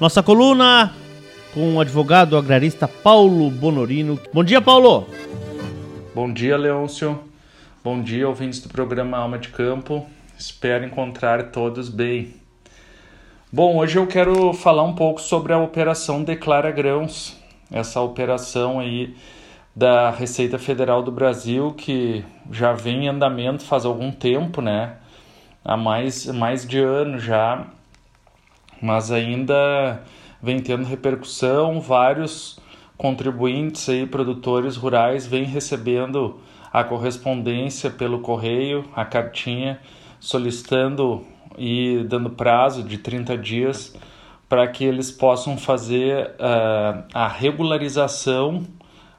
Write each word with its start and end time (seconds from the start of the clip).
Nossa 0.00 0.22
coluna 0.22 0.92
com 1.52 1.74
o 1.74 1.80
advogado 1.80 2.36
agrarista 2.36 2.86
Paulo 2.86 3.50
Bonorino. 3.50 4.16
Bom 4.32 4.44
dia, 4.44 4.60
Paulo. 4.60 5.08
Bom 6.14 6.32
dia, 6.32 6.56
Leôncio. 6.56 7.18
Bom 7.82 8.00
dia, 8.00 8.28
ouvintes 8.28 8.60
do 8.60 8.68
programa 8.68 9.18
Alma 9.18 9.38
de 9.38 9.48
Campo. 9.48 10.06
Espero 10.38 10.84
encontrar 10.84 11.50
todos 11.50 11.88
bem. 11.88 12.32
Bom, 13.52 13.76
hoje 13.78 13.98
eu 13.98 14.06
quero 14.06 14.52
falar 14.52 14.84
um 14.84 14.94
pouco 14.94 15.20
sobre 15.20 15.52
a 15.52 15.58
operação 15.58 16.22
Declara 16.22 16.70
Grãos, 16.70 17.36
essa 17.68 18.00
operação 18.00 18.78
aí 18.78 19.16
da 19.74 20.10
Receita 20.10 20.60
Federal 20.60 21.02
do 21.02 21.10
Brasil 21.10 21.72
que 21.72 22.24
já 22.52 22.72
vem 22.72 23.06
em 23.06 23.08
andamento 23.08 23.64
faz 23.64 23.84
algum 23.84 24.12
tempo, 24.12 24.60
né? 24.60 24.94
Há 25.64 25.76
mais, 25.76 26.26
mais 26.26 26.64
de 26.64 26.78
ano 26.78 27.18
já, 27.18 27.66
mas 28.80 29.10
ainda 29.10 30.02
vem 30.42 30.60
tendo 30.60 30.84
repercussão, 30.84 31.80
vários 31.80 32.58
contribuintes 32.96 33.88
aí, 33.88 34.06
produtores 34.06 34.76
rurais, 34.76 35.26
vêm 35.26 35.44
recebendo 35.44 36.40
a 36.72 36.84
correspondência 36.84 37.90
pelo 37.90 38.20
correio, 38.20 38.84
a 38.94 39.04
cartinha, 39.04 39.80
solicitando 40.20 41.24
e 41.56 42.04
dando 42.08 42.30
prazo 42.30 42.82
de 42.82 42.98
30 42.98 43.36
dias 43.38 43.96
para 44.48 44.66
que 44.66 44.84
eles 44.84 45.10
possam 45.10 45.56
fazer 45.58 46.30
uh, 46.34 47.04
a 47.12 47.28
regularização 47.28 48.66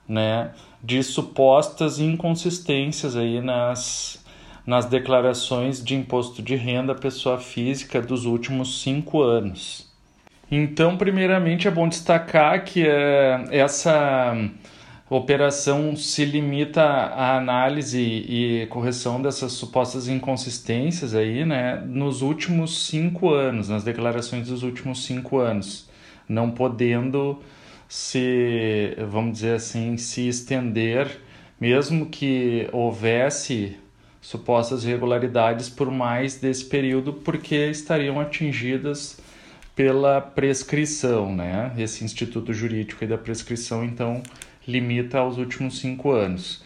né, 0.07 0.51
de 0.83 1.03
supostas 1.03 1.99
inconsistências 1.99 3.15
aí 3.15 3.39
nas, 3.39 4.23
nas 4.69 4.85
declarações 4.85 5.83
de 5.83 5.95
imposto 5.95 6.43
de 6.43 6.55
renda 6.55 6.93
pessoa 6.93 7.39
física 7.39 7.99
dos 7.99 8.25
últimos 8.25 8.83
cinco 8.83 9.19
anos. 9.19 9.91
Então, 10.51 10.95
primeiramente, 10.95 11.67
é 11.67 11.71
bom 11.71 11.89
destacar 11.89 12.63
que 12.63 12.83
uh, 12.83 13.49
essa 13.49 14.37
operação 15.09 15.95
se 15.95 16.23
limita 16.23 16.83
à 16.83 17.35
análise 17.35 17.99
e 17.99 18.67
correção 18.67 19.19
dessas 19.19 19.53
supostas 19.53 20.07
inconsistências 20.07 21.15
aí, 21.15 21.43
né, 21.43 21.81
nos 21.87 22.21
últimos 22.21 22.85
cinco 22.85 23.33
anos, 23.33 23.69
nas 23.69 23.83
declarações 23.83 24.49
dos 24.49 24.61
últimos 24.61 25.03
cinco 25.03 25.39
anos, 25.39 25.89
não 26.27 26.51
podendo 26.51 27.41
se, 27.87 28.95
vamos 29.09 29.33
dizer 29.33 29.55
assim, 29.55 29.97
se 29.97 30.27
estender, 30.27 31.21
mesmo 31.59 32.05
que 32.05 32.69
houvesse 32.71 33.75
supostas 34.21 34.83
irregularidades 34.83 35.69
por 35.69 35.89
mais 35.89 36.35
desse 36.35 36.65
período, 36.65 37.13
porque 37.13 37.55
estariam 37.69 38.19
atingidas 38.19 39.19
pela 39.75 40.19
prescrição, 40.19 41.33
né? 41.33 41.71
Esse 41.77 42.03
instituto 42.03 42.53
jurídico 42.53 43.05
da 43.07 43.17
prescrição, 43.17 43.83
então, 43.83 44.21
limita 44.67 45.19
aos 45.19 45.37
últimos 45.37 45.79
cinco 45.79 46.11
anos. 46.11 46.61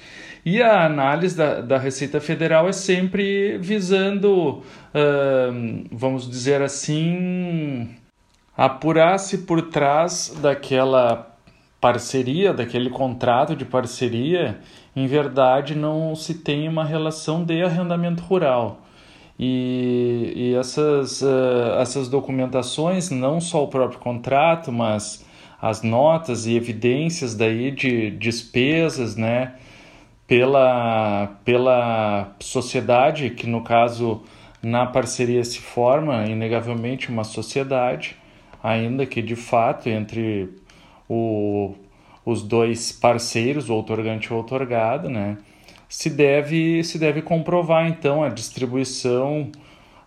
E 0.45 0.61
a 0.61 0.85
análise 0.85 1.37
da, 1.37 1.61
da 1.61 1.77
Receita 1.77 2.19
Federal 2.19 2.67
é 2.67 2.73
sempre 2.73 3.57
visando, 3.59 4.61
vamos 5.91 6.29
dizer 6.29 6.61
assim, 6.61 7.95
apurar-se 8.57 9.39
por 9.39 9.61
trás 9.69 10.35
daquela 10.41 11.32
parceria, 11.83 12.53
daquele 12.53 12.89
contrato 12.89 13.57
de 13.57 13.65
parceria, 13.65 14.57
em 14.95 15.05
verdade 15.05 15.75
não 15.75 16.15
se 16.15 16.35
tem 16.35 16.69
uma 16.69 16.85
relação 16.85 17.43
de 17.43 17.61
arrendamento 17.61 18.23
rural. 18.23 18.79
E, 19.37 20.31
e 20.33 20.55
essas, 20.55 21.21
uh, 21.21 21.81
essas 21.81 22.07
documentações, 22.07 23.09
não 23.09 23.41
só 23.41 23.65
o 23.65 23.67
próprio 23.67 23.99
contrato, 23.99 24.71
mas 24.71 25.25
as 25.61 25.81
notas 25.81 26.45
e 26.45 26.55
evidências 26.55 27.35
daí 27.35 27.69
de 27.69 28.11
despesas, 28.11 29.17
né, 29.17 29.55
pela, 30.25 31.31
pela 31.43 32.31
sociedade, 32.39 33.31
que 33.31 33.45
no 33.45 33.61
caso 33.61 34.21
na 34.61 34.85
parceria 34.85 35.43
se 35.43 35.59
forma 35.59 36.25
inegavelmente 36.27 37.09
uma 37.09 37.25
sociedade, 37.25 38.15
ainda 38.63 39.05
que 39.05 39.21
de 39.21 39.35
fato 39.35 39.89
entre 39.89 40.63
o, 41.09 41.75
os 42.25 42.41
dois 42.41 42.91
parceiros, 42.91 43.69
o 43.69 43.73
outorgante 43.73 44.27
e 44.27 44.33
o 44.33 44.37
outorgado, 44.37 45.09
né, 45.09 45.37
se 45.89 46.09
deve, 46.09 46.83
se 46.83 46.97
deve 46.97 47.21
comprovar 47.21 47.87
então 47.87 48.23
a 48.23 48.29
distribuição 48.29 49.51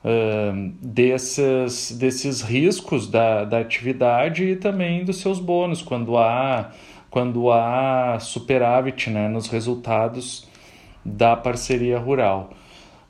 uh, 0.04 0.72
desses, 0.82 1.92
desses 1.92 2.42
riscos 2.42 3.08
da, 3.08 3.44
da 3.44 3.60
atividade 3.60 4.44
e 4.44 4.56
também 4.56 5.04
dos 5.04 5.18
seus 5.18 5.38
bônus, 5.38 5.82
quando 5.82 6.16
há, 6.18 6.72
quando 7.10 7.52
há 7.52 8.18
superávit 8.20 9.10
né, 9.10 9.28
nos 9.28 9.48
resultados 9.48 10.48
da 11.04 11.36
parceria 11.36 11.98
rural. 11.98 12.50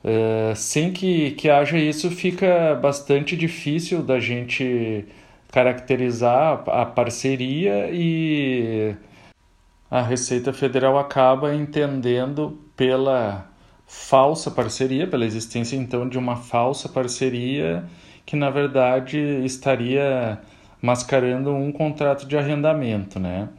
Uh, 0.03 0.55
sem 0.55 0.91
que, 0.91 1.31
que 1.31 1.49
haja 1.49 1.77
isso, 1.77 2.11
fica 2.11 2.75
bastante 2.75 3.35
difícil 3.35 4.03
da 4.03 4.19
gente 4.19 5.05
caracterizar 5.57 6.63
a 6.67 6.85
parceria 6.85 7.89
e 7.91 8.95
a 9.89 10.03
Receita 10.03 10.53
Federal 10.53 10.99
acaba 10.99 11.55
entendendo 11.55 12.59
pela 12.75 13.49
falsa 13.87 14.51
parceria, 14.51 15.07
pela 15.07 15.25
existência 15.25 15.75
então 15.75 16.07
de 16.07 16.15
uma 16.15 16.35
falsa 16.35 16.87
parceria 16.87 17.83
que 18.23 18.35
na 18.35 18.51
verdade 18.51 19.17
estaria 19.43 20.39
mascarando 20.79 21.51
um 21.51 21.71
contrato 21.71 22.27
de 22.27 22.37
arrendamento, 22.37 23.19
né? 23.19 23.49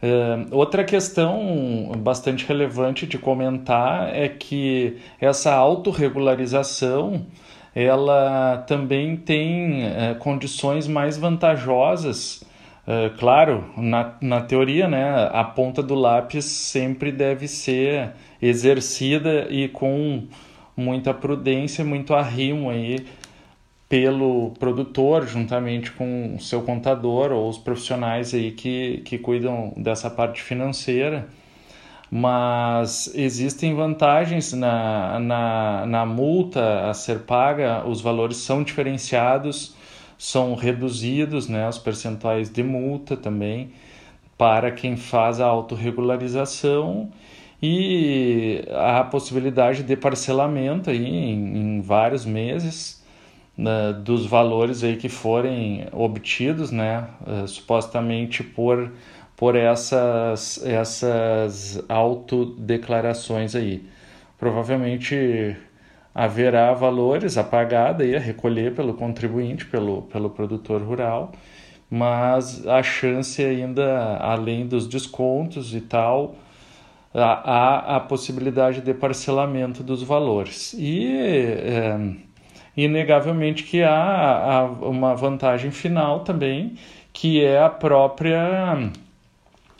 Uh, 0.00 0.54
outra 0.56 0.84
questão 0.84 1.90
bastante 1.98 2.46
relevante 2.46 3.08
de 3.08 3.18
comentar 3.18 4.14
é 4.14 4.28
que 4.28 4.98
essa 5.20 5.52
autorregularização 5.52 7.26
ela 7.74 8.64
também 8.66 9.16
tem 9.16 9.84
uh, 9.84 10.16
condições 10.18 10.88
mais 10.88 11.16
vantajosas. 11.16 12.42
Uh, 12.86 13.16
claro, 13.18 13.64
na, 13.76 14.14
na 14.20 14.40
teoria, 14.40 14.88
né, 14.88 15.28
a 15.32 15.44
ponta 15.44 15.82
do 15.82 15.94
lápis 15.94 16.44
sempre 16.44 17.12
deve 17.12 17.46
ser 17.46 18.12
exercida 18.42 19.46
e 19.50 19.68
com 19.68 20.26
muita 20.76 21.14
prudência, 21.14 21.84
muito 21.84 22.14
arrimo 22.14 22.70
aí 22.70 23.06
pelo 23.88 24.52
produtor, 24.58 25.26
juntamente 25.26 25.90
com 25.90 26.36
o 26.36 26.40
seu 26.40 26.62
contador 26.62 27.32
ou 27.32 27.48
os 27.48 27.58
profissionais 27.58 28.32
aí 28.32 28.52
que, 28.52 29.02
que 29.04 29.18
cuidam 29.18 29.72
dessa 29.76 30.08
parte 30.08 30.40
financeira. 30.40 31.28
Mas 32.10 33.14
existem 33.14 33.74
vantagens 33.74 34.52
na, 34.52 35.20
na, 35.20 35.86
na 35.86 36.06
multa 36.06 36.90
a 36.90 36.94
ser 36.94 37.20
paga, 37.20 37.86
os 37.86 38.00
valores 38.00 38.38
são 38.38 38.64
diferenciados, 38.64 39.76
são 40.18 40.54
reduzidos, 40.56 41.48
né, 41.48 41.68
os 41.68 41.78
percentuais 41.78 42.50
de 42.50 42.64
multa 42.64 43.16
também, 43.16 43.70
para 44.36 44.72
quem 44.72 44.96
faz 44.96 45.40
a 45.40 45.46
autorregularização 45.46 47.10
e 47.62 48.64
a 48.70 49.04
possibilidade 49.04 49.82
de 49.84 49.96
parcelamento 49.96 50.90
aí 50.90 51.06
em, 51.06 51.76
em 51.76 51.80
vários 51.80 52.24
meses 52.26 53.00
né, 53.56 53.92
dos 53.92 54.24
valores 54.24 54.82
aí 54.82 54.96
que 54.96 55.08
forem 55.08 55.86
obtidos, 55.92 56.70
né, 56.70 57.06
uh, 57.26 57.46
supostamente 57.46 58.42
por 58.42 58.90
por 59.40 59.56
essas 59.56 60.62
essas 60.66 61.82
autodeclarações 61.88 63.54
aí. 63.54 63.88
Provavelmente 64.38 65.56
haverá 66.14 66.74
valores 66.74 67.38
a 67.38 67.44
pagar 67.44 67.94
a 68.02 68.18
recolher 68.18 68.74
pelo 68.74 68.92
contribuinte, 68.92 69.64
pelo, 69.64 70.02
pelo 70.02 70.28
produtor 70.28 70.82
rural, 70.82 71.32
mas 71.88 72.66
a 72.66 72.82
chance 72.82 73.42
ainda, 73.42 74.18
além 74.18 74.66
dos 74.66 74.86
descontos 74.86 75.74
e 75.74 75.80
tal, 75.80 76.34
há 77.14 77.96
a 77.96 78.00
possibilidade 78.00 78.82
de 78.82 78.92
parcelamento 78.92 79.82
dos 79.82 80.02
valores. 80.02 80.74
E 80.74 81.06
é, 81.16 81.98
inegavelmente 82.76 83.62
que 83.62 83.82
há, 83.82 83.94
há 83.94 84.64
uma 84.64 85.14
vantagem 85.14 85.70
final 85.70 86.20
também, 86.20 86.74
que 87.10 87.42
é 87.42 87.62
a 87.62 87.70
própria, 87.70 88.90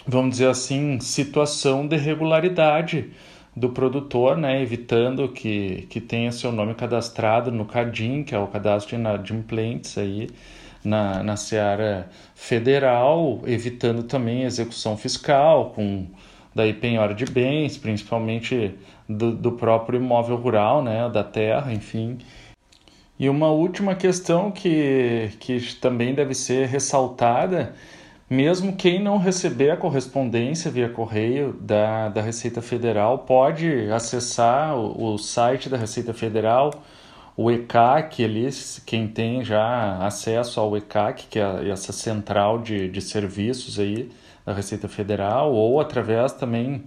vamos 0.07 0.33
dizer 0.33 0.49
assim, 0.49 0.99
situação 1.01 1.87
de 1.87 1.97
regularidade 1.97 3.11
do 3.55 3.71
produtor, 3.71 4.37
né, 4.37 4.63
evitando 4.63 5.29
que, 5.29 5.87
que 5.91 6.01
tenha 6.01 6.31
seu 6.33 6.53
nome 6.53 6.75
cadastrado 6.75 7.51
no 7.51 7.65
CADIM, 7.65 8.23
que 8.23 8.35
é 8.35 8.39
o 8.39 8.47
cadastro 8.47 8.91
de 8.91 9.01
inadimplentes 9.01 9.99
aí, 9.99 10.29
na, 10.85 11.23
na 11.23 11.37
seara 11.37 12.09
federal, 12.35 13.41
evitando 13.45 14.03
também 14.05 14.45
execução 14.45 14.97
fiscal 14.97 15.73
com 15.75 16.07
daí 16.55 16.73
penhora 16.73 17.15
de 17.15 17.25
bens, 17.27 17.77
principalmente 17.77 18.75
do, 19.09 19.33
do 19.33 19.53
próprio 19.53 19.99
imóvel 20.01 20.37
rural, 20.37 20.83
né, 20.83 21.09
da 21.09 21.23
terra, 21.23 21.73
enfim. 21.73 22.19
E 23.19 23.29
uma 23.29 23.51
última 23.51 23.95
questão 23.95 24.51
que, 24.51 25.31
que 25.41 25.61
também 25.77 26.15
deve 26.15 26.35
ser 26.35 26.67
ressaltada, 26.67 27.75
mesmo 28.31 28.77
quem 28.77 29.03
não 29.03 29.19
receber 29.19 29.71
a 29.73 29.77
correspondência 29.77 30.71
via 30.71 30.89
correio 30.89 31.53
da, 31.55 32.09
da 32.09 32.23
Receita 32.23 32.63
Federal 32.63 33.19
pode 33.19 33.91
acessar 33.91 34.77
o, 34.79 35.15
o 35.15 35.19
site 35.19 35.69
da 35.69 35.77
Receita 35.77 36.15
Federal, 36.15 36.71
o 37.37 37.51
ECAC, 37.51 38.25
ali, 38.25 38.49
quem 38.87 39.09
tem 39.09 39.43
já 39.45 39.97
acesso 40.07 40.61
ao 40.61 40.77
ECAC, 40.77 41.27
que 41.29 41.41
é 41.41 41.69
essa 41.71 41.93
central 41.93 42.61
de, 42.61 42.89
de 42.89 43.01
serviços 43.01 43.81
aí 43.81 44.09
da 44.47 44.53
Receita 44.53 44.89
Federal, 44.89 45.53
ou 45.53 45.81
através 45.81 46.33
também 46.33 46.85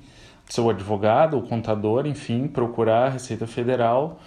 do 0.48 0.54
seu 0.54 0.70
advogado, 0.70 1.38
o 1.38 1.42
contador, 1.44 2.08
enfim, 2.08 2.48
procurar 2.48 3.08
a 3.08 3.10
Receita 3.10 3.46
Federal 3.46 4.18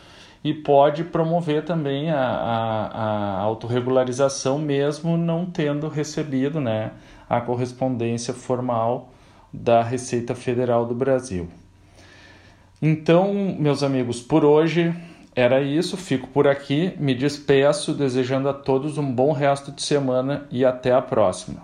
e 0.47 0.55
pode 0.55 1.03
promover 1.03 1.65
também 1.65 2.09
a, 2.09 2.21
a, 2.21 2.87
a 2.87 3.39
autorregularização 3.41 4.61
mesmo 4.61 5.17
não 5.17 5.45
tendo 5.45 5.89
recebido 5.89 6.61
né, 6.61 6.93
a 7.29 7.41
correspondência 7.41 8.33
formal 8.33 9.11
da 9.53 9.83
Receita 9.83 10.37
Federal 10.37 10.87
do 10.87 10.95
Brasil. 10.95 11.49
Então, 12.81 13.35
meus 13.59 13.83
amigos, 13.83 14.21
por 14.21 14.45
hoje 14.45 14.95
era 15.35 15.61
isso, 15.61 15.97
fico 15.97 16.29
por 16.29 16.47
aqui, 16.47 16.93
me 16.97 17.13
despeço 17.13 17.93
desejando 17.93 18.49
a 18.49 18.55
todos 18.55 18.99
um 18.99 19.13
bom 19.13 19.33
resto 19.33 19.73
de 19.73 19.83
semana 19.83 20.47
e 20.49 20.65
até 20.65 20.93
a 20.93 21.03
próxima. 21.03 21.63